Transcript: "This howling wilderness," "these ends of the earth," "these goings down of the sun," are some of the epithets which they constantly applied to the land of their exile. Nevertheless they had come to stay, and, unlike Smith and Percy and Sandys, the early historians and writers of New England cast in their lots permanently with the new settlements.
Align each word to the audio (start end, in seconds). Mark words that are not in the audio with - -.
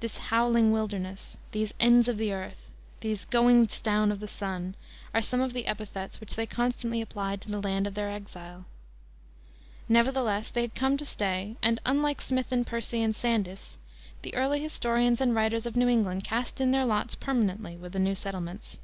"This 0.00 0.18
howling 0.18 0.70
wilderness," 0.70 1.38
"these 1.52 1.72
ends 1.80 2.06
of 2.06 2.18
the 2.18 2.30
earth," 2.30 2.68
"these 3.00 3.24
goings 3.24 3.80
down 3.80 4.12
of 4.12 4.20
the 4.20 4.28
sun," 4.28 4.74
are 5.14 5.22
some 5.22 5.40
of 5.40 5.54
the 5.54 5.66
epithets 5.66 6.20
which 6.20 6.36
they 6.36 6.44
constantly 6.44 7.00
applied 7.00 7.40
to 7.40 7.50
the 7.50 7.58
land 7.58 7.86
of 7.86 7.94
their 7.94 8.10
exile. 8.10 8.66
Nevertheless 9.88 10.50
they 10.50 10.60
had 10.60 10.74
come 10.74 10.98
to 10.98 11.06
stay, 11.06 11.56
and, 11.62 11.80
unlike 11.86 12.20
Smith 12.20 12.52
and 12.52 12.66
Percy 12.66 13.00
and 13.02 13.16
Sandys, 13.16 13.78
the 14.20 14.34
early 14.34 14.60
historians 14.60 15.22
and 15.22 15.34
writers 15.34 15.64
of 15.64 15.74
New 15.74 15.88
England 15.88 16.22
cast 16.22 16.60
in 16.60 16.70
their 16.72 16.84
lots 16.84 17.14
permanently 17.14 17.74
with 17.78 17.92
the 17.94 17.98
new 17.98 18.14
settlements. 18.14 18.76